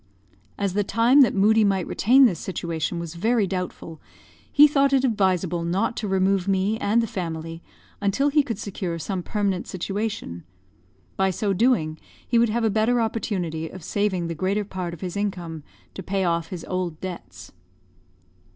[0.57, 4.01] As the time that Moodie might retain this situation was very doubtful,
[4.51, 7.61] he thought it advisable not to remove me and the family
[8.01, 10.43] until he could secure some permanent situation;
[11.17, 15.01] by so doing, he would have a better opportunity of saving the greater part of
[15.01, 15.61] his income
[15.93, 17.51] to pay off his old debts.